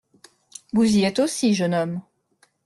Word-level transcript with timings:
Vous 0.73 0.81
y 0.95 1.03
êtes 1.03 1.19
aussi, 1.19 1.53
jeune 1.53 1.75
homme. 1.75 2.01